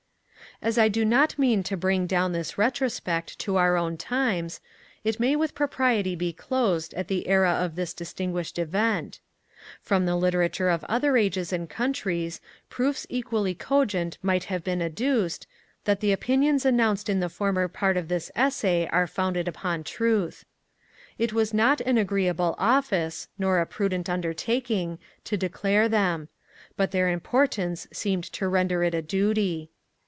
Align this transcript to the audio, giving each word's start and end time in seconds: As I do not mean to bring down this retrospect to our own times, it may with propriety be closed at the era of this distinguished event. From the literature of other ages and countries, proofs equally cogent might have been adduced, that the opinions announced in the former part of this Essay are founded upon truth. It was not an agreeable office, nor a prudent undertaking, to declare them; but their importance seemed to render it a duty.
As 0.63 0.77
I 0.77 0.89
do 0.89 1.03
not 1.03 1.39
mean 1.39 1.63
to 1.63 1.75
bring 1.77 2.05
down 2.05 2.33
this 2.33 2.55
retrospect 2.55 3.39
to 3.39 3.55
our 3.57 3.75
own 3.77 3.97
times, 3.97 4.59
it 5.03 5.19
may 5.19 5.35
with 5.35 5.55
propriety 5.55 6.15
be 6.15 6.31
closed 6.33 6.93
at 6.93 7.07
the 7.07 7.27
era 7.27 7.49
of 7.53 7.73
this 7.75 7.95
distinguished 7.95 8.59
event. 8.59 9.21
From 9.81 10.05
the 10.05 10.15
literature 10.15 10.69
of 10.69 10.83
other 10.83 11.17
ages 11.17 11.51
and 11.51 11.67
countries, 11.67 12.41
proofs 12.69 13.07
equally 13.09 13.55
cogent 13.55 14.19
might 14.21 14.43
have 14.45 14.63
been 14.63 14.83
adduced, 14.83 15.47
that 15.85 15.99
the 15.99 16.11
opinions 16.11 16.63
announced 16.63 17.09
in 17.09 17.21
the 17.21 17.27
former 17.29 17.67
part 17.67 17.97
of 17.97 18.07
this 18.07 18.29
Essay 18.35 18.87
are 18.91 19.07
founded 19.07 19.47
upon 19.47 19.83
truth. 19.83 20.45
It 21.17 21.33
was 21.33 21.55
not 21.55 21.81
an 21.81 21.97
agreeable 21.97 22.53
office, 22.59 23.27
nor 23.35 23.57
a 23.57 23.65
prudent 23.65 24.07
undertaking, 24.07 24.99
to 25.23 25.37
declare 25.37 25.89
them; 25.89 26.29
but 26.77 26.91
their 26.91 27.09
importance 27.09 27.87
seemed 27.91 28.25
to 28.33 28.47
render 28.47 28.83
it 28.83 28.93
a 28.93 29.01
duty. 29.01 29.71